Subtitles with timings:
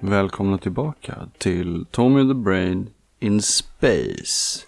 [0.00, 2.90] Välkomna tillbaka till Tommy the Brain
[3.20, 4.60] in Space.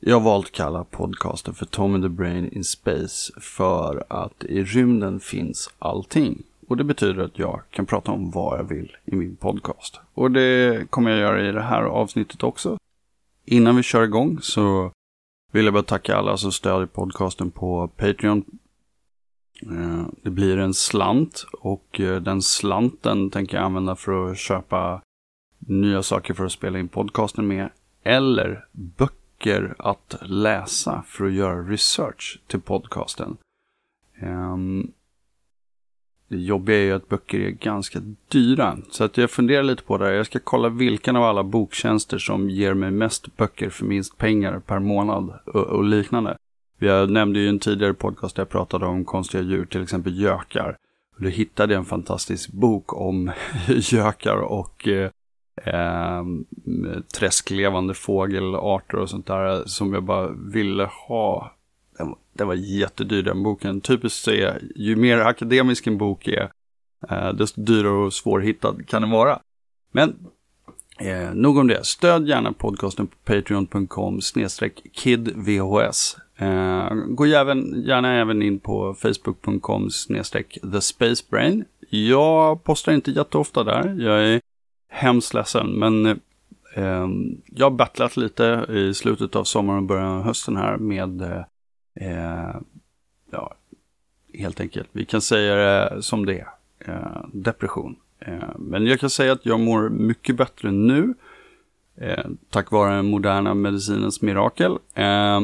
[0.00, 4.64] Jag har valt att kalla podcasten för Tommy the Brain in Space för att i
[4.64, 6.42] rymden finns allting.
[6.68, 10.00] Och det betyder att jag kan prata om vad jag vill i min podcast.
[10.14, 12.78] Och det kommer jag göra i det här avsnittet också.
[13.44, 14.92] Innan vi kör igång så
[15.50, 18.44] vill jag bara tacka alla som stödjer podcasten på Patreon.
[19.62, 25.02] Eh, det blir en slant och eh, den slanten tänker jag använda för att köpa
[25.58, 27.70] nya saker för att spela in podcasten med.
[28.02, 33.36] Eller böcker att läsa för att göra research till podcasten.
[34.20, 34.92] Ehm,
[36.30, 38.78] det jobbiga är ju att böcker är ganska dyra.
[38.90, 40.12] Så att jag funderar lite på det här.
[40.12, 44.60] Jag ska kolla vilken av alla boktjänster som ger mig mest böcker för minst pengar
[44.60, 46.36] per månad och, och liknande.
[46.78, 50.76] Jag nämnde ju en tidigare podcast där jag pratade om konstiga djur, till exempel gökar.
[51.16, 53.32] Och då hittade jag en fantastisk bok om
[53.68, 55.10] gökar och eh,
[55.64, 56.24] eh,
[57.18, 61.52] träsklevande fågelarter och sånt där som jag bara ville ha.
[62.00, 63.80] Den, den var jättedyr den boken.
[63.80, 66.50] Typiskt så är, ju mer akademisk en bok är,
[67.10, 69.40] eh, desto dyrare och svårhittad kan den vara.
[69.92, 70.16] Men
[70.98, 71.84] eh, nog om det.
[71.84, 74.20] Stöd gärna podcasten på patreon.com
[74.92, 76.16] kidvhs.
[76.36, 79.88] Eh, gå även, gärna även in på facebook.com
[80.72, 81.64] thespacebrain.
[81.90, 83.96] Jag postar inte jätteofta där.
[83.98, 84.40] Jag är
[84.88, 86.16] hemskt ledsen, men eh,
[86.74, 87.08] eh,
[87.46, 91.44] jag har battlat lite i slutet av sommaren och början av hösten här med, eh,
[91.94, 92.56] eh,
[93.30, 93.54] ja,
[94.34, 97.96] helt enkelt, vi kan säga det som det är, eh, depression.
[98.18, 101.14] Eh, men jag kan säga att jag mår mycket bättre nu,
[101.96, 104.78] eh, tack vare den moderna medicinens mirakel.
[104.94, 105.40] Eh,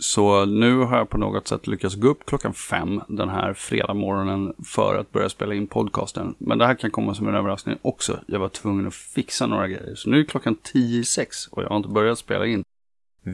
[0.00, 3.94] så nu har jag på något sätt lyckats gå upp klockan fem den här fredag
[3.94, 6.34] morgonen för att börja spela in podcasten.
[6.38, 8.20] Men det här kan komma som en överraskning också.
[8.26, 9.94] Jag var tvungen att fixa några grejer.
[9.94, 12.64] Så nu är klockan tio i sex och jag har inte börjat spela in.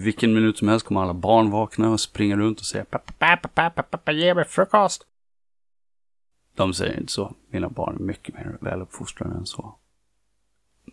[0.02, 3.48] Vilken minut som helst kommer alla barn vakna och springa runt och säga pappa, pappa,
[3.48, 5.06] pappa, pappa, ge mig frukost.
[6.56, 7.34] De säger inte så.
[7.50, 9.78] Mina barn är mycket mer väluppfostrade än så.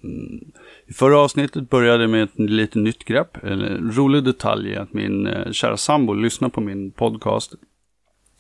[0.04, 0.52] Mm.
[0.86, 3.44] I förra avsnittet började med ett lite nytt grepp.
[3.44, 7.54] En rolig detalj är att min eh, kära sambo lyssnar på min podcast.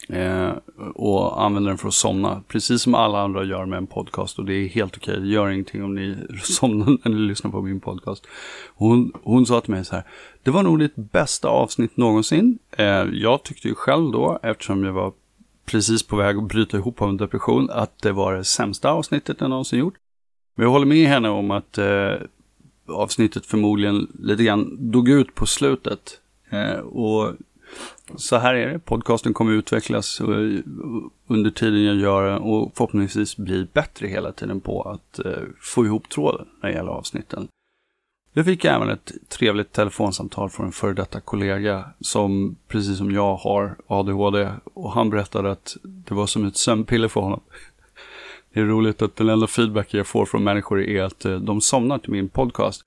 [0.09, 0.51] Eh,
[0.95, 2.44] och använder den för att somna.
[2.47, 4.39] Precis som alla andra gör med en podcast.
[4.39, 5.19] Och det är helt okej.
[5.19, 8.28] Det gör ingenting om ni somnar när ni lyssnar på min podcast.
[8.75, 10.03] Hon, hon sa till mig så här.
[10.44, 12.59] Det var nog ditt bästa avsnitt någonsin.
[12.72, 15.13] Eh, jag tyckte ju själv då, eftersom jag var
[15.66, 19.38] precis på väg att bryta ihop av en depression, att det var det sämsta avsnittet
[19.39, 19.95] jag någonsin gjort.
[20.56, 22.13] Men jag håller med henne om att eh,
[22.88, 26.19] avsnittet förmodligen lite grann dog ut på slutet.
[26.50, 27.33] Eh, och
[28.16, 28.80] så här är det.
[28.80, 30.28] Podcasten kommer utvecklas eh,
[31.28, 35.86] under tiden jag gör den och förhoppningsvis bli bättre hela tiden på att eh, få
[35.86, 37.48] ihop tråden när det gäller avsnitten.
[38.34, 43.36] Jag fick även ett trevligt telefonsamtal från en före detta kollega som precis som jag
[43.36, 47.42] har ADHD och han berättade att det var som ett sömnpiller för honom.
[48.54, 51.62] Det är roligt att den enda feedback jag får från människor är att eh, de
[51.62, 52.81] somnar till min podcast.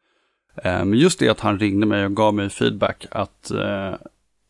[0.65, 3.53] Men just det att han ringde mig och gav mig feedback att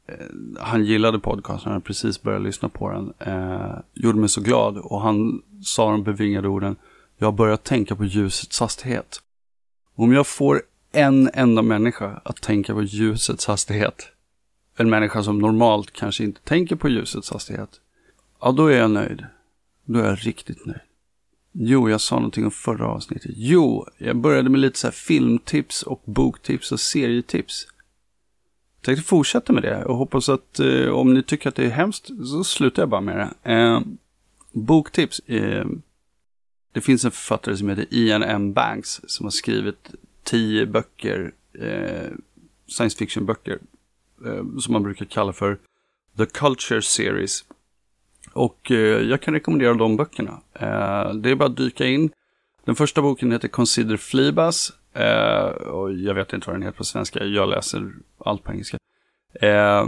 [0.06, 0.26] Eh,
[0.60, 3.12] han gillade podcasten, han hade precis börjat lyssna på den.
[3.18, 6.76] Eh, gjorde mig så glad och han sa de bevingade orden.
[7.18, 9.20] Jag har börjat tänka på ljusets hastighet.
[9.94, 10.62] Om jag får
[10.92, 14.06] en enda människa att tänka på ljusets hastighet,
[14.76, 17.70] en människa som normalt kanske inte tänker på ljusets hastighet,
[18.40, 19.26] ja då är jag nöjd.
[19.84, 20.80] Då är jag riktigt nöjd.
[21.52, 23.30] Jo, jag sa någonting om förra avsnittet.
[23.34, 27.66] Jo, jag började med lite så här filmtips och boktips och serietips.
[28.84, 31.70] Jag tänkte fortsätta med det och hoppas att eh, om ni tycker att det är
[31.70, 33.52] hemskt så slutar jag bara med det.
[33.52, 33.80] Eh,
[34.52, 35.18] boktips.
[35.18, 35.66] Eh,
[36.72, 38.52] det finns en författare som heter Ian M.
[38.52, 39.90] Banks som har skrivit
[40.24, 42.10] tio böcker, eh,
[42.66, 43.58] science fiction-böcker,
[44.26, 45.58] eh, som man brukar kalla för
[46.16, 47.44] The Culture Series.
[48.32, 50.40] Och eh, jag kan rekommendera de böckerna.
[50.52, 52.10] Eh, det är bara att dyka in.
[52.64, 54.72] Den första boken heter Consider Fleabas.
[54.92, 57.24] Eh, och jag vet inte vad den heter på svenska.
[57.24, 58.78] Jag läser allt på engelska.
[59.40, 59.86] Eh,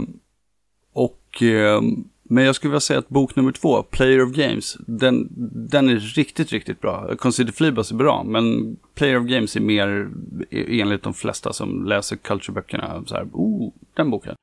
[0.93, 1.81] och, eh,
[2.23, 5.27] men jag skulle vilja säga att bok nummer två, Player of Games, den,
[5.69, 7.15] den är riktigt, riktigt bra.
[7.15, 10.09] Consider Flybus är bra, men Player of Games är mer
[10.49, 13.03] e-, enligt de flesta som läser cultureböckerna.
[13.05, 14.35] Så här, oh, den boken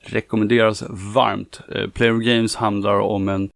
[0.00, 0.84] rekommenderas
[1.14, 1.60] varmt.
[1.68, 3.50] Eh, Player of Games handlar om en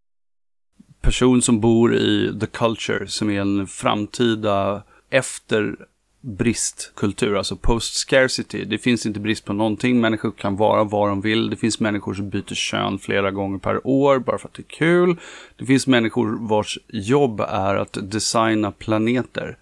[1.01, 5.77] person som bor i The Culture, som är en framtida efter
[6.23, 8.65] bristkultur, alltså post-scarcity.
[8.65, 11.51] Det finns inte brist på någonting, människor kan vara vad de vill.
[11.51, 14.77] Det finns människor som byter kön flera gånger per år bara för att det är
[14.79, 15.17] kul.
[15.57, 19.59] Det finns människor vars jobb är att designa planeter.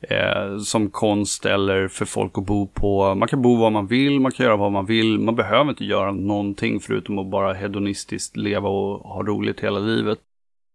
[0.00, 3.14] Eh, som konst eller för folk att bo på.
[3.14, 5.18] Man kan bo var man vill, man kan göra vad man vill.
[5.18, 10.18] Man behöver inte göra någonting förutom att bara hedonistiskt leva och ha roligt hela livet.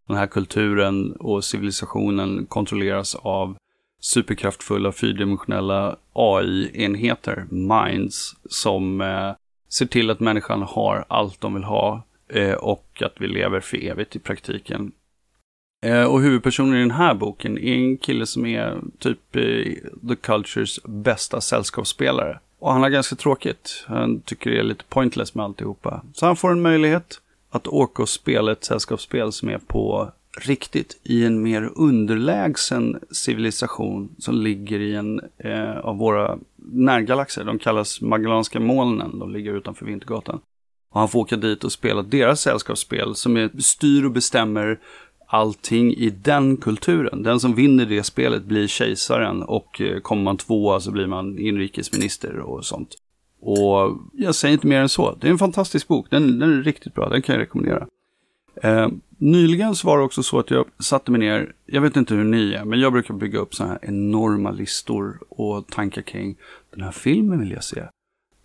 [0.08, 3.56] Den här kulturen och civilisationen kontrolleras av
[4.04, 9.32] superkraftfulla fyrdimensionella AI-enheter, minds, som eh,
[9.70, 13.84] ser till att människan har allt de vill ha eh, och att vi lever för
[13.84, 14.92] evigt i praktiken.
[15.86, 19.74] Eh, och huvudpersonen i den här boken är en kille som är typ eh,
[20.10, 22.40] The Cultures bästa sällskapsspelare.
[22.60, 23.86] Och han har ganska tråkigt.
[23.88, 26.02] Han tycker det är lite pointless med alltihopa.
[26.14, 30.12] Så han får en möjlighet att åka och spela ett sällskapsspel som är på
[30.42, 36.38] riktigt i en mer underlägsen civilisation som ligger i en eh, av våra
[36.72, 37.44] närgalaxer.
[37.44, 39.20] De kallas Magellanska molnen.
[39.20, 40.40] De ligger utanför Vintergatan.
[40.92, 44.80] Och han får åka dit och spela deras sällskapsspel som är, styr och bestämmer
[45.28, 47.24] allting i den kulturen.
[47.24, 51.40] Den som vinner det spelet blir kejsaren och eh, kommer man tvåa så blir man
[51.40, 52.90] inrikesminister och sånt.
[53.42, 55.16] Och jag säger inte mer än så.
[55.22, 56.08] Det är en fantastisk bok.
[56.10, 57.10] Den, den är riktigt bra.
[57.10, 57.88] Den kan jag rekommendera.
[58.63, 58.88] Eh,
[59.18, 62.24] nyligen så var det också så att jag satte mig ner, jag vet inte hur
[62.24, 66.36] ni är, men jag brukar bygga upp sådana här enorma listor och tankar kring
[66.71, 67.83] den här filmen vill jag se.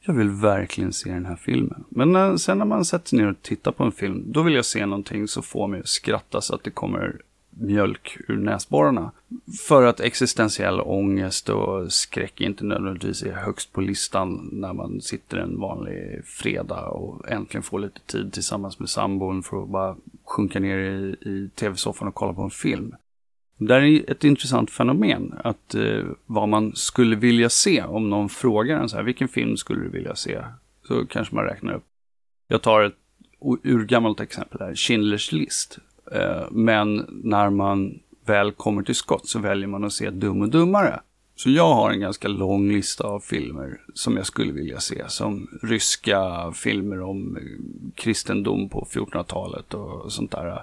[0.00, 1.84] Jag vill verkligen se den här filmen.
[1.88, 4.54] Men när, sen när man sätter sig ner och tittar på en film, då vill
[4.54, 7.20] jag se någonting som får mig att skratta så att det kommer
[7.50, 9.10] mjölk ur näsborrarna.
[9.68, 15.38] För att existentiell ångest och skräck inte nödvändigtvis är högst på listan när man sitter
[15.38, 19.96] en vanlig fredag och äntligen får lite tid tillsammans med sambon för att bara
[20.28, 22.94] sjunka ner i, i tv-soffan och kolla på en film.
[23.58, 28.80] Det är ett intressant fenomen, att eh, vad man skulle vilja se om någon frågar
[28.80, 30.42] en så här, vilken film skulle du vilja se?
[30.82, 31.84] Så kanske man räknar upp.
[32.48, 32.94] Jag tar ett
[33.64, 35.78] urgammalt exempel här, Schindler's list.
[36.12, 40.48] Eh, men när man väl kommer till skott så väljer man att se Dum och
[40.48, 41.00] Dummare.
[41.38, 45.08] Så jag har en ganska lång lista av filmer som jag skulle vilja se.
[45.08, 47.42] Som ryska filmer om eh,
[47.94, 50.62] kristendom på 1400-talet och sånt där.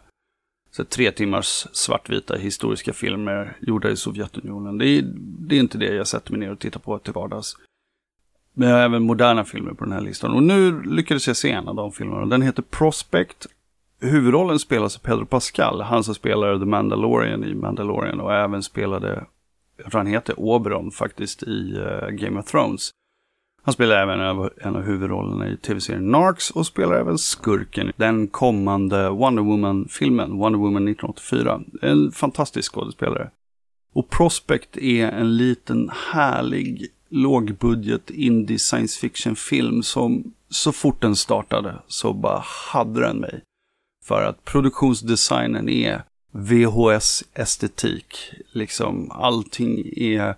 [0.72, 4.78] Så tre timmars svartvita historiska filmer gjorda i Sovjetunionen.
[4.78, 7.58] Det är, det är inte det jag sätter mig ner och tittar på till vardags.
[8.54, 10.32] Men jag har även moderna filmer på den här listan.
[10.32, 12.26] Och nu lyckades jag se en av de filmerna.
[12.26, 13.48] Den heter Prospect
[14.00, 19.26] huvudrollen spelas av Pedro Pascal, han som spelar The Mandalorian i Mandalorian och även spelade,
[19.78, 22.92] jag tror han heter Oberon faktiskt i uh, Game of Thrones.
[23.64, 24.20] Han spelar även
[24.62, 30.38] en av huvudrollerna i tv-serien Narcs och spelar även skurken i den kommande Wonder Woman-filmen,
[30.38, 31.62] Wonder Woman 1984.
[31.82, 33.30] En fantastisk skådespelare.
[33.94, 41.76] Och Prospect är en liten härlig lågbudget indie science fiction-film som så fort den startade
[41.88, 43.42] så bara hade den mig.
[44.04, 46.04] För att produktionsdesignen är
[46.36, 48.34] VHS-estetik.
[48.52, 50.36] Liksom allting är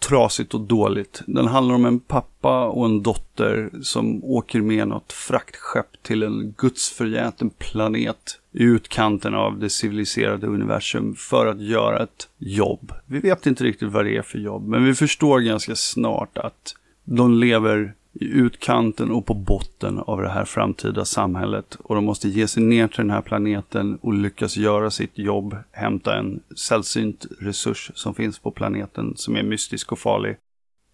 [0.00, 1.22] trasigt och dåligt.
[1.26, 6.54] Den handlar om en pappa och en dotter som åker med något fraktskepp till en
[6.58, 12.92] gudsförgäten planet i utkanten av det civiliserade universum för att göra ett jobb.
[13.06, 16.74] Vi vet inte riktigt vad det är för jobb, men vi förstår ganska snart att
[17.04, 21.76] de lever i utkanten och på botten av det här framtida samhället.
[21.82, 25.56] Och de måste ge sig ner till den här planeten och lyckas göra sitt jobb,
[25.72, 30.36] hämta en sällsynt resurs som finns på planeten som är mystisk och farlig.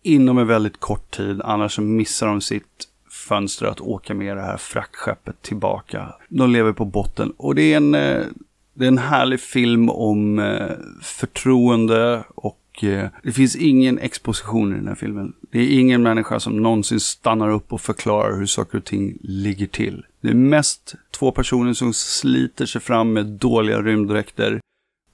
[0.02, 2.88] Inom en väldigt kort tid, annars missar de sitt
[3.28, 6.14] fönster att åka med det här fraktskeppet tillbaka.
[6.28, 8.23] De lever på botten och det är en, eh,
[8.75, 10.70] det är en härlig film om eh,
[11.02, 15.33] förtroende och Eh, det finns ingen exposition i den här filmen.
[15.50, 19.66] Det är ingen människa som någonsin stannar upp och förklarar hur saker och ting ligger
[19.66, 20.04] till.
[20.21, 24.61] Det är mest två personer som sliter sig fram med dåliga rymddräkter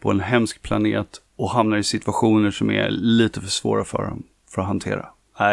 [0.01, 4.23] på en hemsk planet och hamnar i situationer som är lite för svåra för dem
[4.51, 5.07] för att hantera.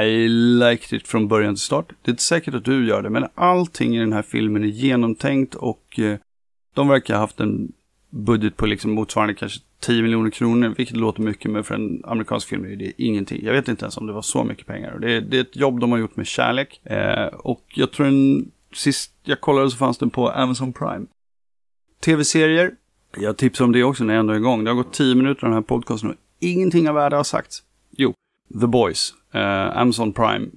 [0.03, 1.89] I liked it från början till start.
[2.01, 4.67] Det är inte säkert att du gör det, men allting i den här filmen är
[4.67, 6.17] genomtänkt och eh,
[6.73, 7.71] de verkar ha haft en
[8.09, 12.47] budget på liksom motsvarande kanske 10 miljoner kronor, vilket låter mycket, men för en amerikansk
[12.47, 13.45] film är det ingenting.
[13.45, 14.99] Jag vet inte ens om det var så mycket pengar.
[14.99, 16.81] Det är, det är ett jobb de har gjort med kärlek.
[16.83, 21.05] Eh, och jag tror en, sist jag kollade så fanns den på Amazon Prime.
[22.01, 22.71] Tv-serier,
[23.17, 24.63] jag tipsar om det också när jag ändå är igång.
[24.63, 27.63] Det har gått 10 minuter av den här podcasten och ingenting av värde har sagts.
[27.91, 28.13] Jo,
[28.61, 30.47] The Boys, eh, Amazon Prime.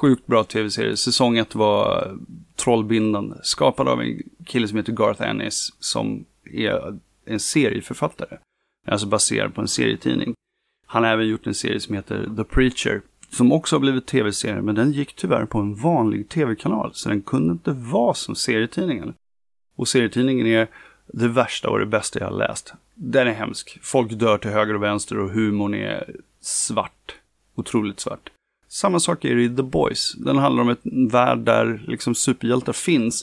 [0.00, 0.96] Sjukt bra tv-serie.
[0.96, 2.12] Säsong 1 var
[2.56, 3.36] trollbindande.
[3.42, 8.38] Skapad av en kille som heter Garth Ennis som är en serieförfattare.
[8.86, 10.34] Alltså baserad på en serietidning.
[10.86, 13.02] Han har även gjort en serie som heter The Preacher.
[13.30, 16.90] Som också har blivit tv-serie, men den gick tyvärr på en vanlig tv-kanal.
[16.94, 19.14] Så den kunde inte vara som serietidningen.
[19.76, 20.68] Och serietidningen är
[21.06, 22.74] det värsta och det bästa jag har läst.
[22.94, 23.78] Den är hemsk.
[23.82, 27.14] Folk dör till höger och vänster och humorn är svart.
[27.54, 28.30] Otroligt svart.
[28.68, 30.12] Samma sak är det i The Boys.
[30.12, 33.22] Den handlar om en värld där liksom superhjältar finns.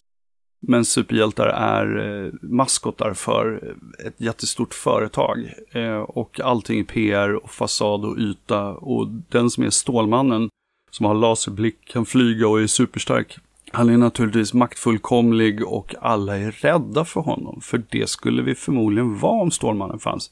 [0.61, 3.75] Men superhjältar är eh, maskotar för
[4.05, 5.53] ett jättestort företag.
[5.71, 8.69] Eh, och allting är PR och fasad och yta.
[8.69, 10.49] Och den som är Stålmannen,
[10.91, 13.37] som har laserblick, kan flyga och är superstark.
[13.71, 17.61] Han är naturligtvis maktfullkomlig och alla är rädda för honom.
[17.61, 20.31] För det skulle vi förmodligen vara om Stålmannen fanns.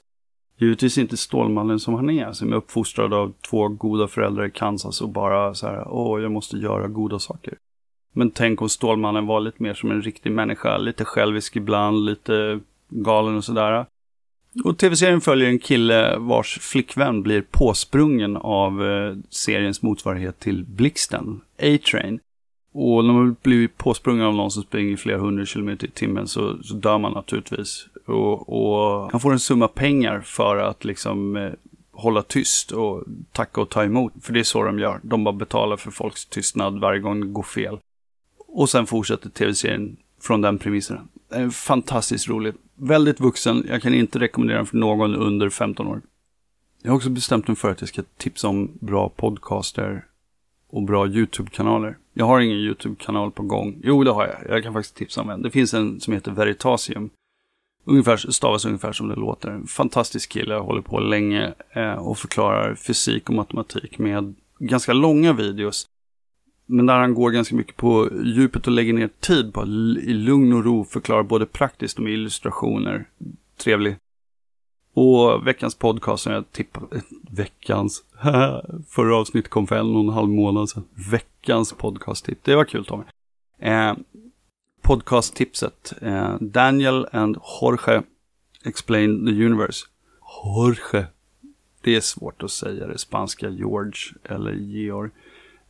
[0.60, 5.02] Givetvis inte Stålmannen som han är, som är uppfostrad av två goda föräldrar i Kansas
[5.02, 7.58] och bara så här, åh, jag måste göra goda saker.
[8.18, 12.60] Men tänk om Stålmannen var lite mer som en riktig människa, lite självisk ibland, lite
[12.90, 13.86] galen och sådär.
[14.64, 21.42] Och tv-serien följer en kille vars flickvän blir påsprungen av eh, seriens motsvarighet till Blixten,
[21.60, 22.20] A-Train.
[22.74, 26.64] Och när man blir påsprungen av någon som springer flera hundra kilometer i timmen så,
[26.64, 27.88] så dör man naturligtvis.
[28.06, 31.52] Och, och, han får en summa pengar för att liksom eh,
[31.92, 34.14] hålla tyst och tacka och ta emot.
[34.22, 35.00] För det är så de gör.
[35.04, 37.78] De bara betalar för folks tystnad varje gång det går fel.
[38.58, 41.10] Och sen fortsätter tv-serien från den premissen.
[41.52, 42.56] Fantastiskt roligt.
[42.76, 43.66] Väldigt vuxen.
[43.68, 46.02] Jag kan inte rekommendera den för någon under 15 år.
[46.82, 50.06] Jag har också bestämt mig för att jag ska tipsa om bra podcaster
[50.70, 51.98] och bra YouTube-kanaler.
[52.14, 53.82] Jag har ingen YouTube-kanal på gång.
[53.84, 54.56] Jo, det har jag.
[54.56, 55.42] Jag kan faktiskt tipsa om en.
[55.42, 57.10] Det finns en som heter Veritasium.
[57.86, 59.50] Ungefär, stavas ungefär som det låter.
[59.50, 64.94] En fantastisk kille, jag håller på länge eh, och förklarar fysik och matematik med ganska
[64.94, 65.88] långa videos.
[66.70, 69.68] Men där han går ganska mycket på djupet och lägger ner tid på att
[70.04, 73.10] i lugn och ro förklara både praktiskt och med illustrationer.
[73.58, 73.98] Trevlig.
[74.94, 78.04] Och veckans podcast som jag tippade, eh, veckans,
[78.90, 80.84] förra avsnittet kom för en och en halv månad sedan.
[81.12, 82.42] Veckans podcasttips.
[82.44, 83.04] det var kul Tommy.
[83.60, 83.94] Eh,
[84.82, 88.04] podcasttipset, eh, Daniel and Jorge
[88.66, 89.86] Explain the Universe.
[90.44, 91.06] Jorge.
[91.82, 95.12] Det är svårt att säga det spanska, George eller Georg.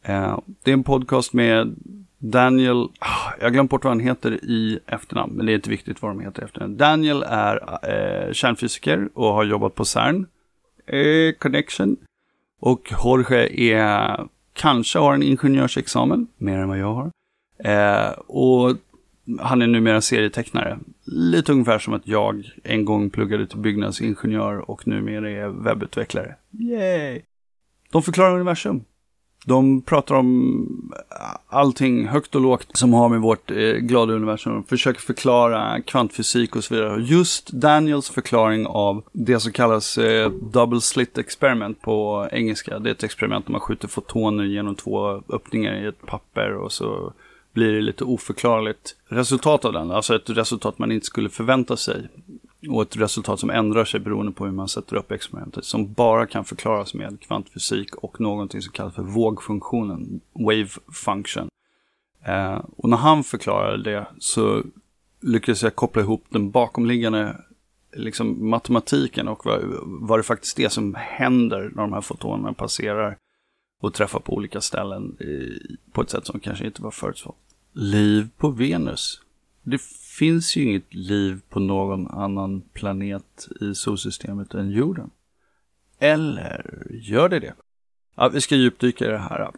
[0.07, 1.75] Eh, det är en podcast med
[2.17, 5.69] Daniel, ah, jag har glömt bort vad han heter i efternamn, men det är inte
[5.69, 6.77] viktigt vad de heter i efternamn.
[6.77, 10.25] Daniel är eh, kärnfysiker och har jobbat på CERN
[10.85, 11.97] eh, Connection.
[12.59, 17.11] Och Jorge är, kanske har en ingenjörsexamen, mer än vad jag har.
[17.63, 18.77] Eh, och
[19.39, 20.79] han är numera serietecknare.
[21.05, 26.35] Lite ungefär som att jag en gång pluggade till byggnadsingenjör och numera är webbutvecklare.
[26.51, 27.21] Yay!
[27.91, 28.83] De förklarar universum.
[29.47, 34.53] De pratar om eh, allting högt och lågt som har med vårt eh, glada universum.
[34.53, 37.01] De försöker förklara kvantfysik och så vidare.
[37.01, 42.79] Just Daniels förklaring av det som kallas eh, double slit experiment på engelska.
[42.79, 46.71] Det är ett experiment där man skjuter fotoner genom två öppningar i ett papper och
[46.71, 47.13] så
[47.53, 49.91] blir det lite oförklarligt resultat av den.
[49.91, 52.07] Alltså ett resultat man inte skulle förvänta sig.
[52.69, 55.65] Och ett resultat som ändrar sig beroende på hur man sätter upp experimentet.
[55.65, 61.49] Som bara kan förklaras med kvantfysik och någonting som kallas för vågfunktionen, wave function.
[62.23, 64.63] Eh, och när han förklarade det så
[65.21, 67.35] lyckades jag koppla ihop den bakomliggande
[67.93, 73.17] liksom, matematiken och vad, vad det faktiskt är som händer när de här fotonerna passerar
[73.81, 75.59] och träffar på olika ställen i,
[75.91, 77.37] på ett sätt som kanske inte var förutspått.
[77.73, 79.21] Liv på Venus.
[79.63, 79.81] Det
[80.17, 85.09] finns ju inget liv på någon annan planet i solsystemet än jorden.
[85.99, 87.53] Eller gör det det?
[88.15, 89.51] Ja, vi ska djupdyka i det här.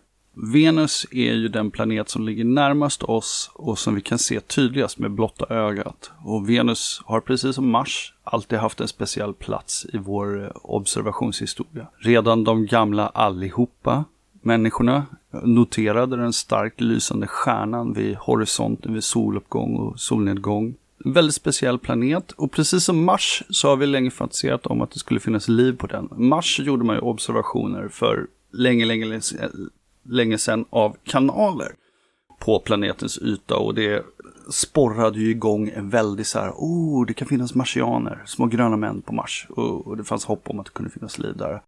[0.53, 4.99] Venus är ju den planet som ligger närmast oss och som vi kan se tydligast
[4.99, 6.11] med blotta ögat.
[6.25, 11.87] Och Venus har precis som Mars alltid haft en speciell plats i vår observationshistoria.
[11.97, 14.05] Redan de gamla allihopa,
[14.41, 15.05] människorna,
[15.43, 20.75] noterade den starkt lysande stjärnan vid horisonten vid soluppgång och solnedgång.
[21.05, 24.91] En väldigt speciell planet och precis som Mars så har vi länge fantiserat om att
[24.91, 26.09] det skulle finnas liv på den.
[26.11, 29.21] Mars gjorde man ju observationer för länge, länge,
[30.03, 31.71] länge sedan av kanaler
[32.39, 34.05] på planetens yta och det
[34.51, 39.01] sporrade ju igång en väldig så här, oh, det kan finnas marsianer, små gröna män
[39.01, 41.61] på Mars och, och det fanns hopp om att det kunde finnas liv där.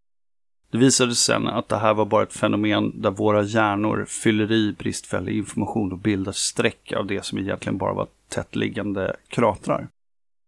[0.71, 4.51] Det visade sig sen att det här var bara ett fenomen där våra hjärnor fyller
[4.51, 9.87] i bristfällig information och bildar streck av det som egentligen bara var tättliggande kratrar.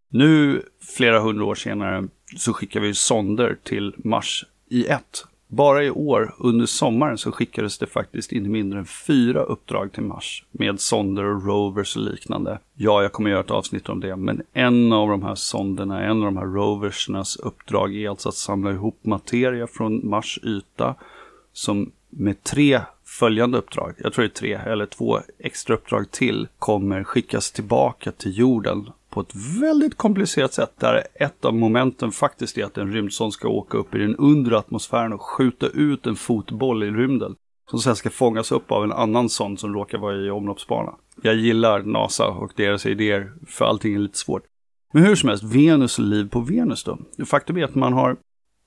[0.09, 0.61] Nu,
[0.97, 5.25] flera hundra år senare, så skickar vi sonder till Mars i ett.
[5.55, 10.03] Bara i år, under sommaren, så skickades det faktiskt inte mindre än fyra uppdrag till
[10.03, 12.59] Mars med sonder och rovers och liknande.
[12.75, 16.17] Ja, jag kommer göra ett avsnitt om det, men en av de här sonderna, en
[16.17, 20.95] av de här roversernas uppdrag är alltså att samla ihop materia från Mars yta
[21.53, 26.47] som med tre följande uppdrag, jag tror det är tre eller två extra uppdrag till,
[26.59, 30.73] kommer skickas tillbaka till jorden på ett väldigt komplicerat sätt.
[30.79, 34.57] Där ett av momenten faktiskt är att en rymdsond ska åka upp i den undre
[34.57, 37.35] atmosfären och skjuta ut en fotboll i rymden.
[37.69, 40.93] Som sen ska fångas upp av en annan sond som råkar vara i omloppsbana.
[41.21, 44.43] Jag gillar NASA och deras idéer, för allting är lite svårt.
[44.93, 46.99] Men hur som helst, Venus och liv på Venus då.
[47.25, 48.17] Faktum är att man har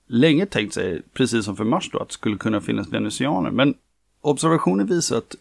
[0.07, 3.51] länge tänkt sig, precis som för Mars då, att det skulle kunna finnas venusianer.
[3.51, 3.73] Men
[4.21, 5.35] observationen visar att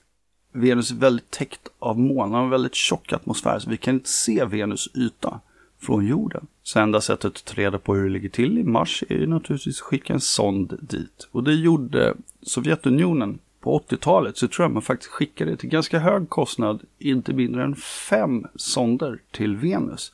[0.57, 4.09] Venus är väldigt täckt av moln, har en väldigt tjock atmosfär, så vi kan inte
[4.09, 5.41] se Venus yta
[5.79, 6.47] från jorden.
[6.63, 9.27] Så enda sättet att ta reda på hur det ligger till i Mars är ju
[9.27, 11.29] naturligtvis att skicka en sond dit.
[11.33, 16.29] Och det gjorde Sovjetunionen på 80-talet, så tror jag man faktiskt skickade till ganska hög
[16.29, 20.13] kostnad inte mindre än fem sonder till Venus.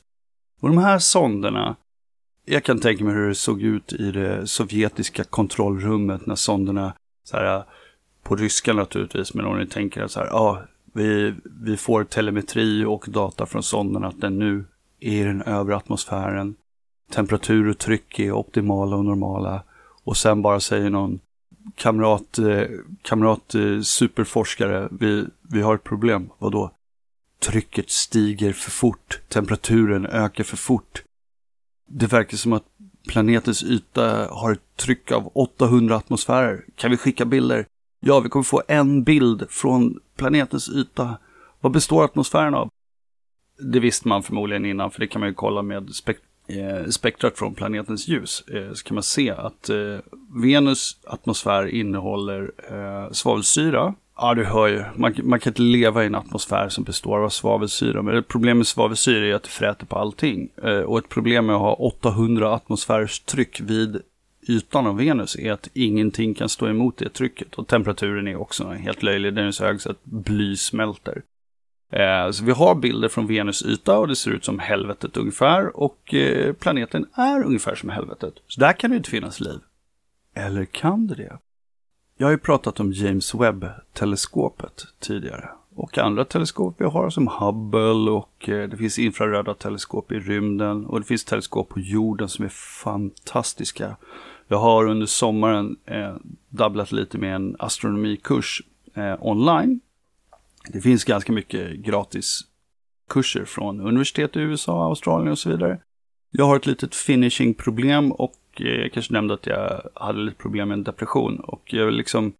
[0.61, 1.75] Och de här sonderna,
[2.45, 7.37] jag kan tänka mig hur det såg ut i det sovjetiska kontrollrummet när sonderna så
[7.37, 7.63] här,
[8.23, 10.63] på ryska naturligtvis, men om ni tänker att så här, ja,
[10.93, 14.65] vi, vi får telemetri och data från sonden att den nu
[14.99, 16.55] är i den övre atmosfären.
[17.11, 19.63] Temperatur och tryck är optimala och normala.
[20.03, 21.19] Och sen bara säger någon
[21.75, 22.67] kamrat, eh,
[23.01, 26.29] kamrat eh, superforskare, vi, vi har ett problem.
[26.37, 26.71] Vadå?
[27.39, 31.03] Trycket stiger för fort, temperaturen ökar för fort.
[31.87, 32.63] Det verkar som att
[33.07, 36.65] planetens yta har ett tryck av 800 atmosfärer.
[36.75, 37.65] Kan vi skicka bilder?
[38.05, 41.17] Ja, vi kommer få en bild från planetens yta.
[41.61, 42.69] Vad består atmosfären av?
[43.73, 46.17] Det visste man förmodligen innan, för det kan man ju kolla med spek
[46.47, 48.43] eh, spektrat från planetens ljus.
[48.47, 49.97] Eh, så kan man se att eh,
[50.43, 53.93] Venus atmosfär innehåller eh, svavelsyra.
[54.17, 54.83] Ja, du hör ju.
[54.95, 58.01] Man, man, kan inte leva i en atmosfär som består av svavelsyra.
[58.01, 60.49] Men ett problem med svavelsyra är att det fräter på allting.
[60.63, 64.01] Eh, och ett problem med att ha 800 atmosfärers tryck vid
[64.49, 67.55] ytan av Venus är att ingenting kan stå emot det trycket.
[67.55, 71.21] Och temperaturen är också helt löjlig, den är så hög så att bly smälter.
[71.91, 75.77] Eh, så vi har bilder från Venus yta och det ser ut som helvetet ungefär.
[75.77, 78.33] Och eh, planeten är ungefär som helvetet.
[78.47, 79.59] Så där kan det inte finnas liv.
[80.35, 81.37] Eller kan det det?
[82.17, 85.49] Jag har ju pratat om James Webb-teleskopet tidigare.
[85.75, 90.85] Och andra teleskop vi har som Hubble och eh, det finns infraröda teleskop i rymden.
[90.85, 92.49] Och det finns teleskop på jorden som är
[92.83, 93.97] fantastiska.
[94.47, 96.15] Jag har under sommaren eh,
[96.49, 98.61] dabblat lite med en astronomikurs
[98.93, 99.79] eh, online.
[100.67, 102.41] Det finns ganska mycket gratis
[103.09, 105.79] kurser från universitet i USA, Australien och så vidare.
[106.31, 110.67] Jag har ett litet finishing-problem och eh, jag kanske nämnde att jag hade lite problem
[110.67, 111.39] med en depression.
[111.39, 112.33] Och jag liksom,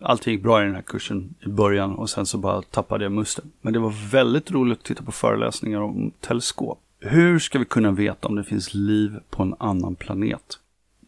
[0.00, 3.12] allting gick bra i den här kursen i början och sen så bara tappade jag
[3.12, 3.52] musten.
[3.60, 6.80] Men det var väldigt roligt att titta på föreläsningar om teleskop.
[7.00, 10.58] Hur ska vi kunna veta om det finns liv på en annan planet?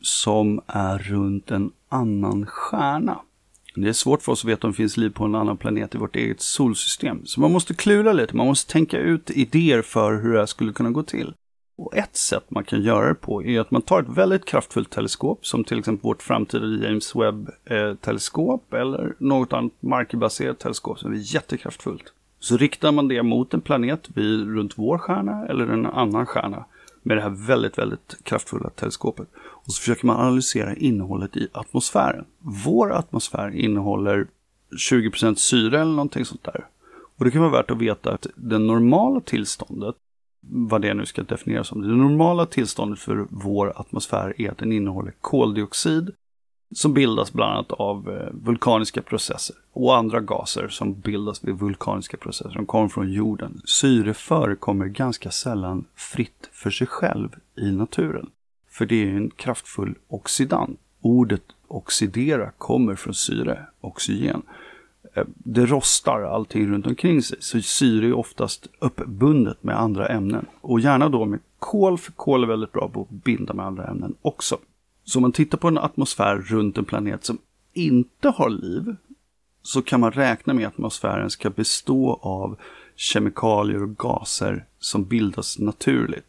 [0.07, 3.21] Som är runt en annan stjärna.
[3.75, 5.95] Det är svårt för oss att veta om det finns liv på en annan planet
[5.95, 7.27] i vårt eget solsystem.
[7.27, 10.73] Så man måste klura lite, man måste tänka ut idéer för hur det här skulle
[10.73, 11.35] kunna gå till.
[11.79, 14.91] Och ett sätt man kan göra det på är att man tar ett väldigt kraftfullt
[14.91, 21.13] teleskop, som till exempel vårt framtida James Webb-teleskop eh, eller något annat markbaserat teleskop som
[21.13, 22.13] är jättekraftfullt.
[22.39, 26.65] Så riktar man det mot en planet vid, runt vår stjärna eller en annan stjärna
[27.07, 29.29] med det här väldigt, väldigt kraftfulla teleskopet.
[29.37, 32.25] Och så försöker man analysera innehållet i atmosfären.
[32.39, 34.27] Vår atmosfär innehåller
[34.91, 36.67] 20% syre eller någonting sånt där.
[37.19, 39.95] Och det kan vara värt att veta att det normala tillståndet,
[40.41, 44.73] vad det nu ska definieras som, det normala tillståndet för vår atmosfär är att den
[44.73, 46.11] innehåller koldioxid
[46.75, 52.17] som bildas bland annat av eh, vulkaniska processer och andra gaser som bildas vid vulkaniska
[52.17, 53.61] processer som kommer från jorden.
[53.65, 58.31] Syre förekommer ganska sällan fritt för sig själv i naturen.
[58.71, 60.81] För det är en kraftfull oxidant.
[61.01, 64.43] Ordet oxidera kommer från syre, oxygen.
[65.15, 70.47] Eh, det rostar allting runt omkring sig, så syre är oftast uppbundet med andra ämnen.
[70.61, 73.87] Och gärna då med kol, för kol är väldigt bra på att binda med andra
[73.87, 74.59] ämnen också.
[75.07, 77.39] Så om man tittar på en atmosfär runt en planet som
[77.73, 78.97] inte har liv,
[79.63, 82.59] så kan man räkna med att atmosfären ska bestå av
[82.97, 86.27] kemikalier och gaser som bildas naturligt.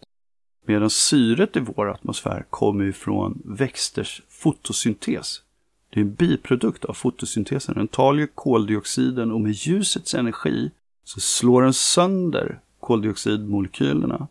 [0.65, 5.41] Medan syret i vår atmosfär kommer ifrån växters fotosyntes.
[5.89, 7.75] Det är en biprodukt av fotosyntesen.
[7.75, 10.71] Den tar ju koldioxiden och med ljusets energi
[11.03, 14.27] så slår den sönder koldioxidmolekylerna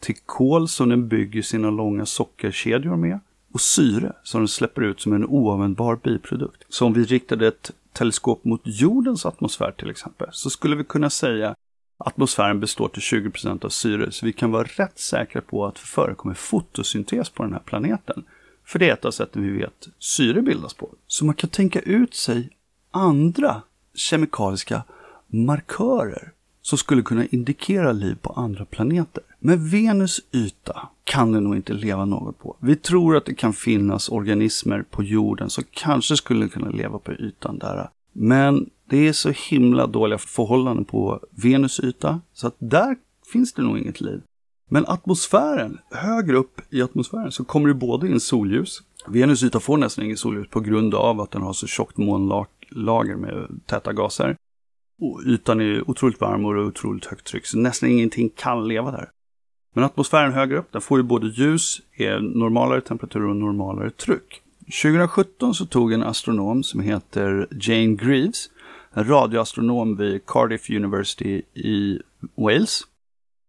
[0.00, 3.20] till kol som den bygger sina långa sockerkedjor med
[3.52, 6.64] och syre som den släpper ut som en oanvändbar biprodukt.
[6.68, 11.10] Så om vi riktade ett teleskop mot jordens atmosfär till exempel, så skulle vi kunna
[11.10, 11.56] säga att
[11.98, 15.80] atmosfären består till 20% av syre, så vi kan vara rätt säkra på att det
[15.80, 18.24] förekommer fotosyntes på den här planeten.
[18.64, 20.90] För det är ett av sätten vi vet syre bildas på.
[21.06, 22.50] Så man kan tänka ut sig
[22.90, 23.62] andra
[23.94, 24.82] kemikaliska
[25.26, 26.32] markörer
[26.62, 29.22] som skulle kunna indikera liv på andra planeter.
[29.38, 32.56] Men Venus yta kan det nog inte leva något på.
[32.60, 37.12] Vi tror att det kan finnas organismer på jorden som kanske skulle kunna leva på
[37.12, 37.88] ytan där.
[38.12, 42.96] Men det är så himla dåliga förhållanden på Venus yta så att där
[43.32, 44.22] finns det nog inget liv.
[44.70, 48.82] Men atmosfären, högre upp i atmosfären så kommer det både in solljus.
[49.06, 53.16] Venus yta får nästan inget solljus på grund av att den har så tjockt molnlager
[53.16, 54.36] med täta gaser.
[55.00, 59.10] Och ytan är otroligt varm och otroligt högt tryck, så nästan ingenting kan leva där.
[59.72, 64.42] Men atmosfären högre upp, den får ju både ljus, är normalare temperatur och normalare tryck.
[64.82, 68.50] 2017 så tog en astronom som heter Jane Greaves,
[68.92, 71.98] en radioastronom vid Cardiff University i
[72.34, 72.82] Wales.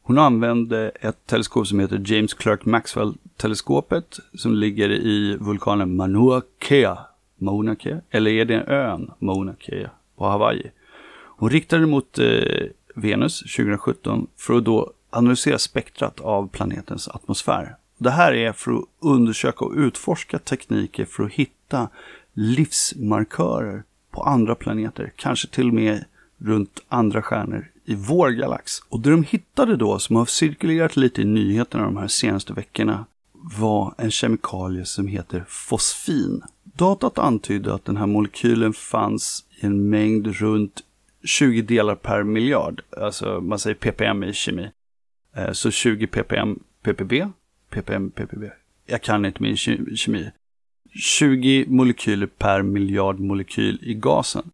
[0.01, 6.97] Hon använde ett teleskop som heter James Clerk Maxwell-teleskopet som ligger i vulkanen Mauna Kea.
[7.37, 8.01] Mauna Kea?
[8.09, 10.71] Eller är det en ön Mauna Kea på Hawaii?
[11.39, 17.75] Hon riktade mot eh, Venus 2017 för att då analysera spektrat av planetens atmosfär.
[17.97, 21.89] Det här är för att undersöka och utforska tekniker för att hitta
[22.33, 26.05] livsmarkörer på andra planeter, kanske till och med
[26.37, 28.79] runt andra stjärnor i vår galax.
[28.89, 33.05] Och det de hittade då, som har cirkulerat lite i nyheterna de här senaste veckorna,
[33.31, 36.41] var en kemikalie som heter fosfin.
[36.63, 40.81] Datat antydde att den här molekylen fanns i en mängd runt
[41.23, 42.81] 20 delar per miljard.
[42.97, 44.71] Alltså man säger ppm i kemi.
[45.35, 47.13] Eh, så 20 ppm ppb,
[47.69, 48.43] ppm ppb.
[48.85, 50.31] Jag kan inte min kemi.
[50.93, 54.51] 20 molekyler per miljard molekyl i gasen.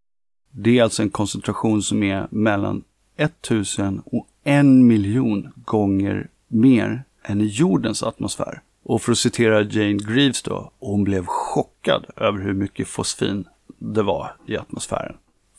[0.51, 2.83] Det är alltså en koncentration som är mellan
[3.17, 8.61] 1000 och 1 miljon gånger mer än i jordens atmosfär.
[8.83, 13.45] Och för att citera Jane Greaves då, hon blev chockad över hur mycket fosfin
[13.77, 15.15] det var i atmosfären.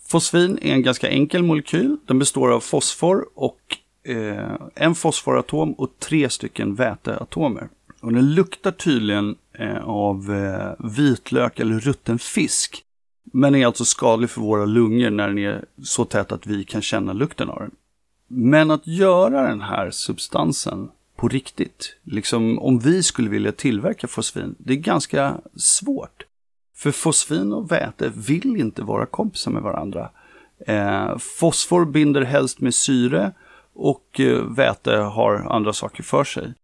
[0.09, 1.96] Fosfin är en ganska enkel molekyl.
[2.07, 7.68] Den består av fosfor och eh, en fosforatom och tre stycken väteatomer.
[8.00, 12.82] Och den luktar tydligen eh, av eh, vitlök eller rutten fisk.
[13.32, 16.82] Men är alltså skadlig för våra lungor när den är så tät att vi kan
[16.82, 17.70] känna lukten av den.
[18.28, 24.54] Men att göra den här substansen på riktigt, liksom om vi skulle vilja tillverka fosfin,
[24.58, 26.24] det är ganska svårt.
[26.76, 30.10] För fosfin och väte vill inte vara kompisar med varandra.
[30.66, 33.32] Eh, fosfor binder helst med syre
[33.76, 36.54] och eh, väte har andra saker för sig.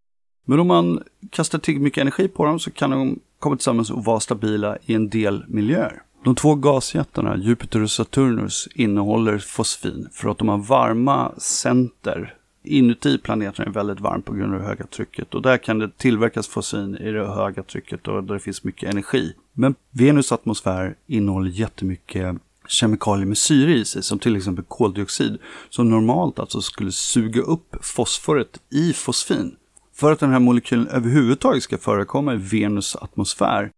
[0.44, 4.05] Men om man kastar tillräckligt mycket energi på dem så kan de komma tillsammans och
[4.05, 6.03] vara stabila i en del miljöer.
[6.25, 13.18] De två gasjättarna, Jupiter och Saturnus, innehåller fosfin för att de har varma center inuti
[13.18, 15.35] planeten är väldigt varmt på grund av det höga trycket.
[15.35, 18.90] Och där kan det tillverkas fosfin i det höga trycket och där det finns mycket
[18.90, 19.35] energi.
[19.53, 22.37] Men Venus atmosfär innehåller jättemycket
[22.68, 25.38] kemikalier med syre i sig, som till exempel koldioxid,
[25.70, 29.57] som normalt alltså skulle suga upp fosforet i fosfin.
[29.94, 33.70] För att den här molekylen överhuvudtaget ska förekomma i Venus atmosfär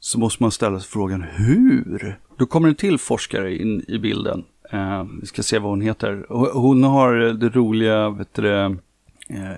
[0.00, 2.18] så måste man ställa sig frågan hur?
[2.38, 6.26] Då kommer en till forskare in i bilden Eh, vi ska se vad hon heter.
[6.52, 8.70] Hon har det roliga, vet du, eh,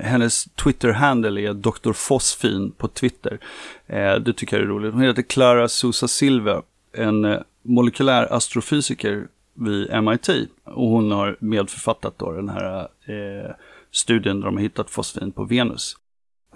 [0.01, 1.93] hennes Twitter-handle är Dr.
[1.93, 3.39] Fosfin på Twitter.
[3.87, 4.93] Eh, det tycker jag är roligt.
[4.93, 6.63] Hon heter Clara Sousa Silva,
[6.97, 10.29] en eh, molekylär astrofysiker vid MIT.
[10.65, 13.51] Och hon har medförfattat då den här eh,
[13.91, 15.97] studien där de har hittat fosfin på Venus.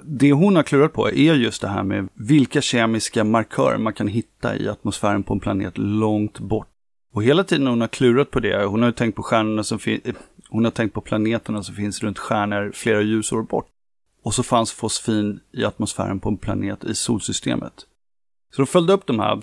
[0.02, 4.08] Det hon har klurat på är just det här med vilka kemiska markörer man kan
[4.08, 6.66] hitta i atmosfären på en planet långt bort
[7.12, 10.04] och hela tiden hon har klurat på det, hon har tänkt på stjärnorna som finns,
[10.04, 10.14] eh,
[10.48, 13.66] hon har tänkt på planeterna som finns runt stjärnor flera ljusår bort.
[14.22, 17.86] Och så fanns fosfin i atmosfären på en planet i solsystemet.
[18.50, 19.40] Så de följde upp de här,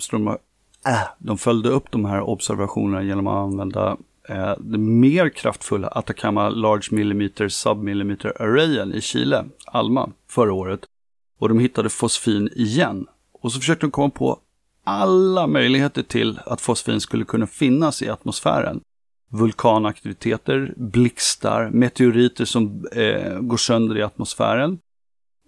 [0.88, 3.96] äh, de följde upp de här observationerna genom att använda
[4.28, 10.80] eh, den mer kraftfulla Atacama Large Millimeter Submillimeter Arrayen i Chile, ALMA, förra året.
[11.38, 13.06] Och de hittade fosfin igen.
[13.32, 14.38] Och så försökte de komma på
[14.84, 18.80] alla möjligheter till att fosfin skulle kunna finnas i atmosfären.
[19.30, 24.78] Vulkanaktiviteter, blixtar, meteoriter som eh, går sönder i atmosfären.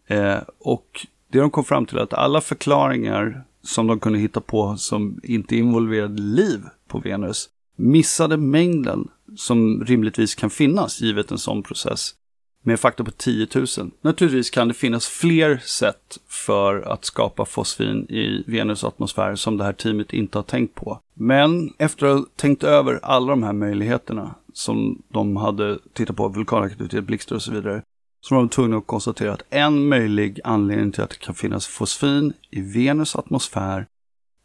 [0.06, 4.40] Eh, och det de kom fram till är att alla förklaringar som de kunde hitta
[4.40, 11.38] på som inte involverade liv på Venus missade mängden som rimligtvis kan finnas givet en
[11.38, 12.14] sån process.
[12.62, 13.66] med faktor på 10 000.
[14.02, 19.64] Naturligtvis kan det finnas fler sätt för att skapa fosfin i Venus atmosfär som det
[19.64, 21.00] här teamet inte har tänkt på.
[21.14, 26.28] Men efter att ha tänkt över alla de här möjligheterna som de hade tittat på,
[26.28, 27.82] vulkanaktivitet, blixtar och så vidare,
[28.20, 31.66] så var de tvungna att konstatera att en möjlig anledning till att det kan finnas
[31.66, 33.86] fosfin i Venus atmosfär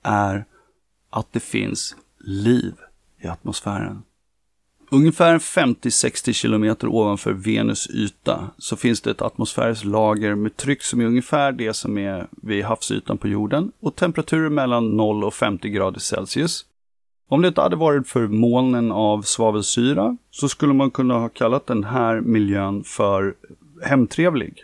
[0.03, 0.45] är
[1.09, 2.73] att det finns liv
[3.21, 4.03] i atmosfären.
[4.91, 11.01] Ungefär 50-60 kilometer ovanför Venus yta så finns det ett atmosfäriskt lager med tryck som
[11.01, 15.69] är ungefär det som är vid havsytan på jorden och temperaturer mellan 0 och 50
[15.69, 16.65] grader Celsius.
[17.29, 21.67] Om det inte hade varit för molnen av svavelsyra så skulle man kunna ha kallat
[21.67, 23.35] den här miljön för
[23.83, 24.63] hemtrevlig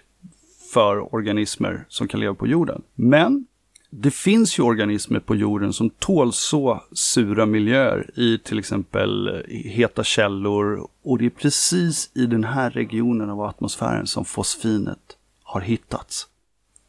[0.74, 2.82] för organismer som kan leva på jorden.
[2.96, 3.46] Men
[3.90, 9.58] det finns ju organismer på jorden som tål så sura miljöer i till exempel eh,
[9.58, 15.62] heta källor och det är precis i den här regionen av atmosfären som fosfinet har
[15.62, 16.28] hittats.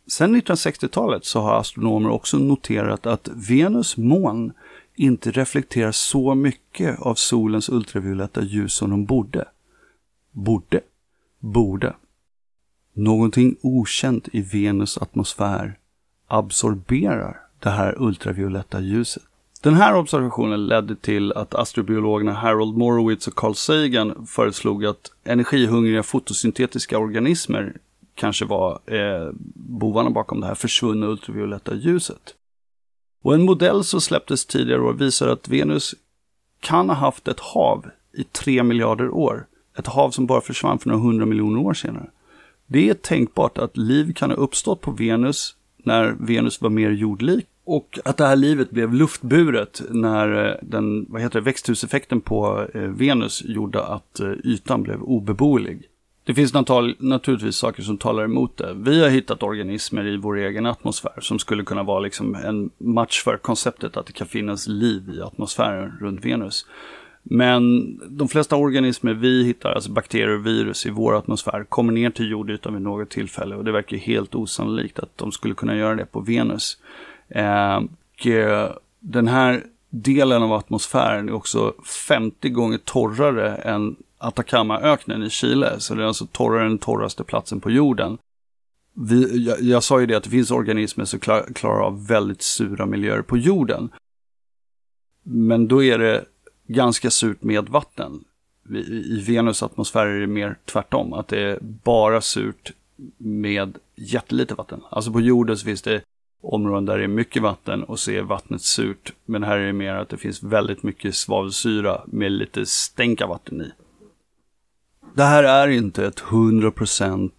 [0.06, 4.52] Sen 1960-talet så har astronomer också noterat att Venus moln
[4.94, 9.44] inte reflekterar så mycket av solens ultravioletta ljus som de borde.
[10.30, 10.80] Borde.
[11.38, 11.94] Borde.
[12.94, 15.78] Någonting okänt i Venus atmosfär
[16.26, 19.22] absorberar det här ultravioletta ljuset.
[19.62, 26.02] Den här observationen ledde till att astrobiologerna Harold Morowitz och Carl Sagan föreslog att energihungriga
[26.02, 27.76] fotosyntetiska organismer
[28.14, 32.34] kanske var eh, bovarna bakom det här försvunna ultravioletta ljuset.
[33.22, 35.94] Och en modell som släpptes tidigare år visar att Venus
[36.60, 39.46] kan ha haft ett hav i 3 miljarder år.
[39.78, 42.06] Ett hav som bara försvann för några hundra miljoner år senare.
[42.72, 47.46] Det är tänkbart att liv kan ha uppstått på Venus när Venus var mer jordlik
[47.64, 52.66] och att det här livet blev luftburet när eh, den, vad heter det, växthuseffekten på
[52.74, 55.82] eh, Venus gjorde att eh, ytan blev obeboelig.
[56.24, 56.52] Det finns
[56.98, 58.74] naturligtvis saker som talar emot det.
[58.74, 63.22] Vi har hittat organismer i vår egen atmosfär som skulle kunna vara liksom en match
[63.22, 66.66] för konceptet att det kan finnas liv i atmosfären runt Venus.
[67.22, 72.10] Men de flesta organismer vi hittar, alltså bakterier och virus i vår atmosfär, kommer ner
[72.10, 75.94] till jordytan vid något tillfälle och det verkar helt osannolikt att de skulle kunna göra
[75.94, 76.78] det på Venus.
[77.28, 81.74] Och eh, den här delen av atmosfären är också
[82.08, 87.24] 50 gånger torrare än Atacamaöknen i Chile, så det är alltså torrare än den torraste
[87.24, 88.18] platsen på jorden.
[88.94, 92.42] Vi, jag, jag, sa ju det att det finns organismer som klar, klarar av väldigt
[92.42, 93.88] sura miljöer på jorden.
[95.22, 96.24] Men då är det
[96.72, 98.24] ganska surt med vatten.
[98.74, 102.72] I Venus atmosfär är det mer tvärtom, att det är bara surt
[103.18, 104.80] med jättelite vatten.
[104.90, 106.02] Alltså på jorden så finns det
[106.42, 109.12] områden där det är mycket vatten och så är vattnet surt.
[109.24, 113.28] Men här är det mer att det finns väldigt mycket svavelsyra med lite stänk av
[113.28, 113.72] vatten i.
[115.14, 117.30] Det här är inte ett 100%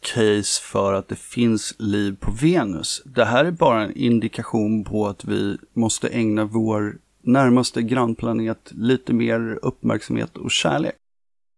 [0.00, 3.02] case för att det finns liv på Venus.
[3.04, 9.12] Det här är bara en indikation på att vi måste ägna vår närmaste grannplanet lite
[9.12, 10.94] mer uppmärksamhet och kärlek.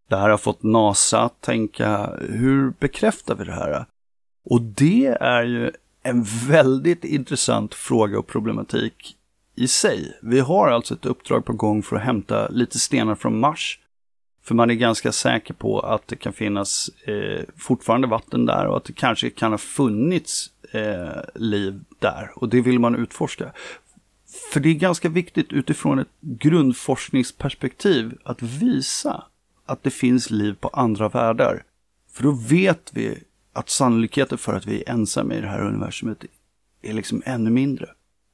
[0.08, 3.86] Det här har fått NASA att tänka, hur bekräftar vi det här?
[4.44, 5.70] Och det är ju
[6.02, 9.16] en väldigt intressant fråga och problematik
[9.54, 10.18] i sig.
[10.22, 13.80] Vi har alltså ett uppdrag på gång för att hämta lite stenar från Mars.
[14.42, 18.76] För man är ganska säker på att det kan finnas eh, fortfarande vatten där och
[18.76, 22.30] att det kanske kan ha funnits eh, liv där.
[22.36, 23.52] Och det vill man utforska.
[24.52, 29.24] För det är ganska viktigt utifrån ett grundforskningsperspektiv att visa
[29.66, 31.62] att det finns liv på andra världar.
[32.12, 33.18] För då vet vi
[33.52, 36.24] att sannolikheten för att vi är ensamma i det här universumet
[36.82, 37.88] är liksom ännu mindre.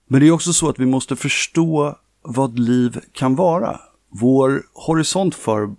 [0.07, 3.81] Men det är också så att vi måste förstå vad liv kan vara.
[4.09, 5.75] Vår horisont för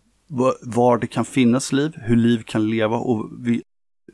[0.61, 3.29] var det kan finnas liv, hur liv kan leva och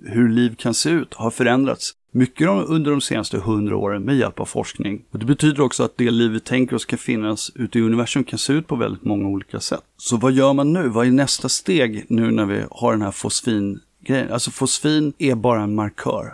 [0.06, 4.40] hur liv kan se ut har förändrats mycket under de senaste hundra åren med hjälp
[4.40, 5.06] av forskning.
[5.12, 8.24] Och det betyder också att det liv vi tänker oss kan finnas ute i universum
[8.24, 9.84] kan se ut på väldigt många olika sätt.
[9.98, 10.88] Så vad gör man nu?
[10.88, 14.32] Vad är nästa steg nu när vi har den här fosfingrejen?
[14.32, 16.34] Alltså fosfin är bara en markör.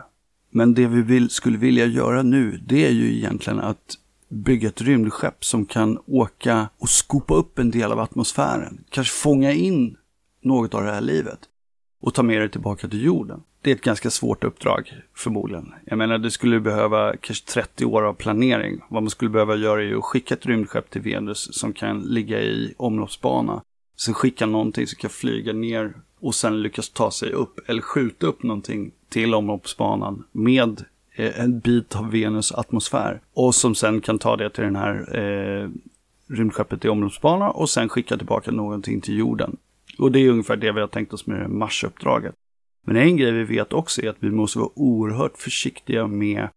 [0.51, 3.97] Men det vi vill, skulle vilja göra nu, det är ju egentligen att
[4.29, 8.83] bygga ett rymdskepp som kan åka och skopa upp en del av atmosfären.
[8.89, 9.97] Kanske fånga in
[10.41, 11.39] något av det här livet
[12.01, 15.73] och ta med det tillbaka till jorden det är ett ganska svårt uppdrag, förmodligen.
[15.85, 18.81] Jag menar, det skulle behöva kanske 30 år av planering.
[18.89, 22.41] Vad man skulle behöva göra är att skicka ett rymdskepp till Venus som kan ligga
[22.41, 23.61] i omloppsbana.
[23.97, 27.59] Sen skicka någonting som kan flyga ner och sen lyckas ta sig upp.
[27.69, 30.83] Eller skjuta upp någonting till omloppsbanan med
[31.15, 33.21] eh, en bit av Venus atmosfär.
[33.33, 35.69] Och som sen kan ta det till den här eh,
[36.27, 39.57] rymdskeppet i omloppsbana och sen skicka tillbaka någonting till jorden.
[39.97, 42.35] Och det är ungefär det vi har tänkt oss med Marsuppdraget.
[42.85, 46.47] Men en grej vi vet också är att vi måste vara oerhört försiktiga med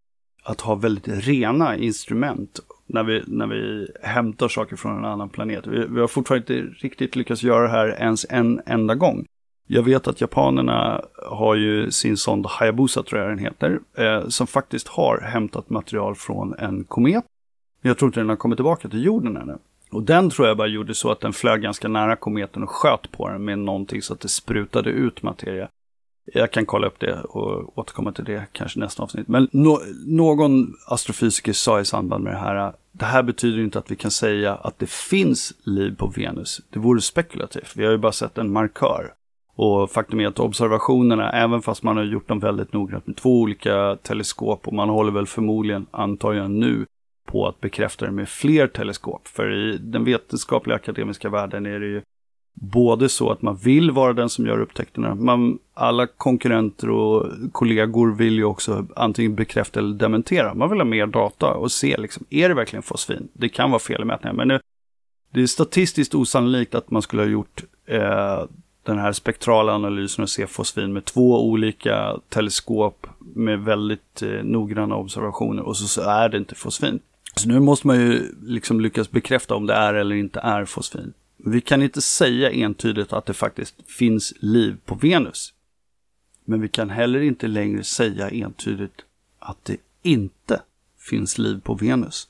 [0.43, 5.67] att ha väldigt rena instrument när vi, när vi hämtar saker från en annan planet.
[5.67, 9.27] Vi, vi har fortfarande inte riktigt lyckats göra det här ens en enda gång.
[9.69, 14.47] Jag vet att japanerna har ju sin sond Hayabusa, tror jag den heter, eh, som
[14.47, 17.25] faktiskt har hämtat material från en komet.
[17.83, 19.59] Jag tror inte den har kommit tillbaka till jorden ännu.
[19.91, 23.12] Och den tror jag bara gjorde så att den flög ganska nära kometen och sköt
[23.12, 25.69] på den med någonting så att det sprutade ut materia.
[26.33, 29.29] Jag kan kolla upp det och återkomma till det kanske nästa avsnitt.
[29.29, 33.91] Men no någon astrofysiker sa i samband med det här, det här betyder inte att
[33.91, 36.61] vi kan säga att det finns liv på Venus.
[36.71, 37.77] Det vore spekulativt.
[37.77, 39.12] Vi har ju bara sett en markör.
[39.57, 43.41] Och faktum är att observationerna, även fast man har gjort dem väldigt noggrant med två
[43.41, 46.87] olika teleskop och man håller väl förmodligen, antar jag nu,
[47.27, 49.29] på att bekräfta det med fler teleskop.
[49.29, 52.03] För i den vetenskapliga akademiska världen är det ju
[52.61, 55.14] både så att man vill vara den som gör upptäckterna.
[55.14, 60.55] Man, alla konkurrenter och kollegor vill ju också antingen bekräfta eller dementera.
[60.55, 63.29] Man vill ha mer data och se, liksom, är det verkligen fosfin?
[63.33, 64.61] Det kan vara fel i mätningar, men nu,
[65.31, 68.45] det är statistiskt osannolikt att man skulle ha gjort eh,
[68.83, 74.97] den här spektrala analysen och se fosfin med två olika teleskop med väldigt eh, noggranna
[74.97, 77.01] observationer och så, så är det inte fosfin.
[77.35, 81.12] Så nu måste man ju liksom lyckas bekräfta om det är eller inte är fosfin.
[81.37, 85.53] Vi kan inte säga entydigt att det faktiskt finns liv på Venus.
[86.44, 89.05] Men vi kan heller inte längre säga entydigt
[89.38, 90.62] att det inte
[90.99, 92.29] finns liv på Venus.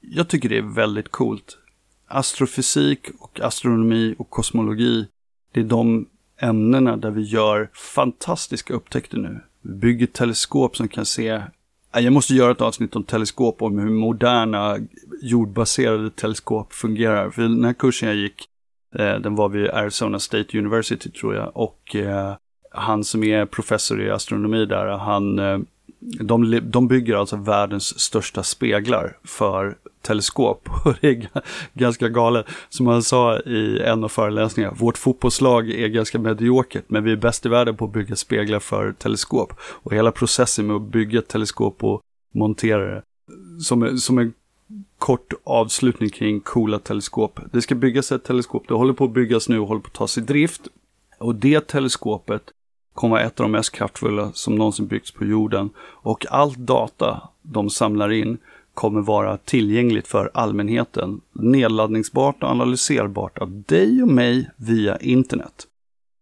[0.00, 1.58] Jag tycker det är väldigt coolt.
[2.06, 5.08] Astrofysik och astronomi och kosmologi,
[5.52, 9.40] det är de ämnena där vi gör fantastiska upptäckter nu.
[9.62, 11.42] Vi bygger teleskop som kan se
[12.00, 14.76] jag måste göra ett avsnitt om teleskop, om hur moderna
[15.22, 17.30] jordbaserade teleskop fungerar.
[17.30, 18.44] För den här kursen jag gick,
[18.98, 21.56] eh, den var vid Arizona State University tror jag.
[21.56, 22.34] Och eh,
[22.70, 25.58] han som är professor i astronomi där, han, eh,
[26.20, 29.76] de, de bygger alltså världens största speglar för
[30.06, 30.68] teleskop.
[30.84, 31.28] Och det är
[31.74, 32.46] ganska galet.
[32.68, 37.16] Som han sa i en av föreläsningarna, vårt fotbollslag är ganska mediokert, men vi är
[37.16, 39.52] bäst i världen på att bygga speglar för teleskop.
[39.60, 42.00] Och hela processen med att bygga ett teleskop och
[42.34, 43.02] montera det.
[43.60, 44.32] Som, som en
[44.98, 47.40] kort avslutning kring coola teleskop.
[47.52, 49.94] Det ska byggas ett teleskop, det håller på att byggas nu och håller på att
[49.94, 50.68] tas i drift.
[51.18, 52.42] Och det teleskopet
[52.94, 55.70] kommer vara ett av de mest kraftfulla som någonsin byggts på jorden.
[55.78, 58.38] Och allt data de samlar in
[58.76, 65.66] kommer vara tillgängligt för allmänheten, nedladdningsbart och analyserbart av dig och mig via internet.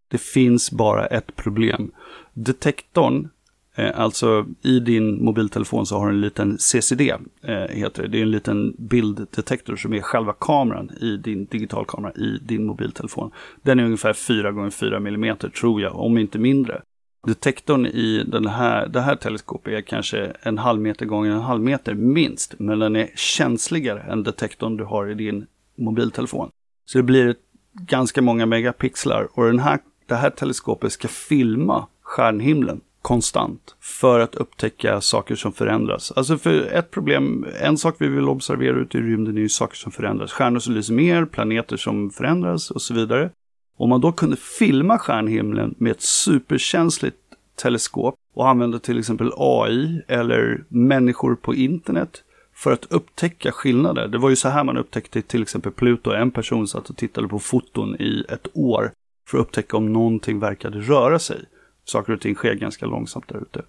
[0.07, 1.91] Det finns bara ett problem.
[2.33, 3.29] Detektorn,
[3.75, 8.07] eh, alltså i din mobiltelefon så har du en liten CCD, eh, heter det.
[8.07, 13.31] Det är en liten bilddetektor som är själva kameran i din digitalkamera i din mobiltelefon.
[13.61, 16.81] Den är ungefär 4 x 4 mm tror jag, om inte mindre.
[17.25, 21.61] Detektorn i den här, det här teleskopet är kanske en halv meter gånger en halv
[21.61, 25.45] meter minst, men den är känsligare än detektorn du har i din
[25.77, 26.49] mobiltelefon.
[26.85, 27.35] Så det blir
[27.73, 34.35] ganska många megapixlar och den här, det här teleskopet ska filma stjärnhimlen konstant för att
[34.35, 36.11] upptäcka saker som förändras.
[36.11, 39.75] Alltså för ett problem, en sak vi vill observera ute i rymden är ju saker
[39.75, 40.31] som förändras.
[40.31, 43.29] Stjärnor som lyser mer, planeter som förändras och så vidare.
[43.77, 47.17] Om man då kunde filma stjärnhimlen med ett superkänsligt
[47.55, 54.07] teleskop och använda till exempel AI eller människor på internet för att upptäcka skillnader.
[54.07, 56.11] Det var ju så här man upptäckte till exempel Pluto.
[56.11, 58.91] En person satt och tittade på foton i ett år
[59.27, 61.45] för att upptäcka om någonting verkade röra sig.
[61.85, 63.61] Saker och ting sker ganska långsamt där ute.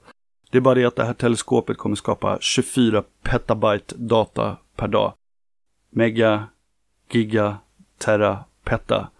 [0.51, 5.13] Det är bara det att det här teleskopet kommer skapa 24 petabyte data per dag.
[5.91, 6.47] Mega,
[7.11, 7.59] giga,
[7.99, 9.11] terra, peta.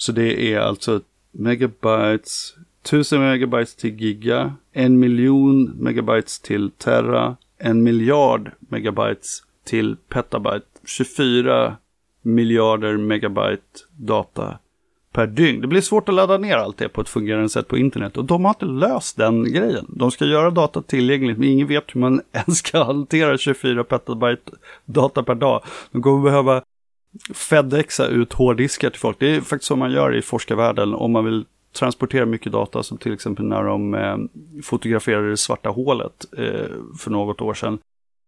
[0.00, 7.82] Så det är alltså megabytes, 1000 megabytes till giga, en miljon megabytes till terra, en
[7.82, 11.76] miljard megabytes till petabyte, 24
[12.22, 14.58] miljarder megabyte data
[15.12, 15.60] per dygn.
[15.60, 18.24] Det blir svårt att ladda ner allt det på ett fungerande sätt på internet och
[18.24, 19.86] de har inte löst den grejen.
[19.88, 24.52] De ska göra data tillgängligt men ingen vet hur man ens ska hantera 24 petabyte
[24.84, 25.62] data per dag.
[25.92, 26.62] De kommer behöva
[27.34, 29.16] Fedexa ut hårddiskar till folk.
[29.20, 32.98] Det är faktiskt så man gör i forskarvärlden om man vill transportera mycket data som
[32.98, 34.16] till exempel när de eh,
[34.62, 36.66] fotograferade det svarta hålet eh,
[36.98, 37.78] för något år sedan.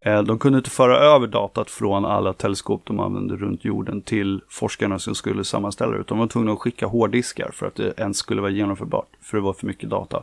[0.05, 4.41] Eh, de kunde inte föra över datat från alla teleskop de använde runt jorden till
[4.49, 8.01] forskarna som skulle sammanställa det, utan de var tvungna att skicka hårddiskar för att det
[8.01, 10.23] ens skulle vara genomförbart, för det var för mycket data.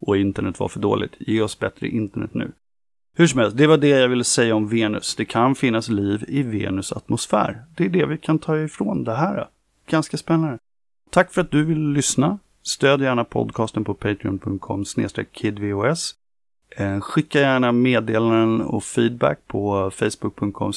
[0.00, 1.12] Och internet var för dåligt.
[1.18, 2.52] Ge oss bättre internet nu.
[3.18, 5.16] Hur som helst, det var det jag ville säga om Venus.
[5.16, 7.64] Det kan finnas liv i Venus atmosfär.
[7.76, 9.48] Det är det vi kan ta ifrån det här.
[9.90, 10.58] Ganska spännande.
[11.10, 12.38] Tack för att du vill lyssna.
[12.62, 14.84] Stöd gärna podcasten på patreon.com
[15.32, 16.14] kidvos.
[16.76, 20.72] Eh, skicka gärna meddelanden och feedback på facebook.com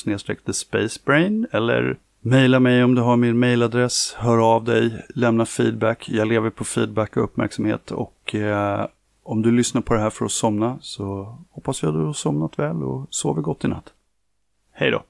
[0.45, 4.15] thespacebrain eller mejla mig om du har min mejladress.
[4.17, 6.09] Hör av dig, lämna feedback.
[6.09, 8.85] Jag lever på feedback och uppmärksamhet och eh,
[9.23, 12.13] om du lyssnar på det här för att somna så hoppas jag att du har
[12.13, 13.93] somnat väl och sover gott i natt.
[14.71, 15.03] Hej då!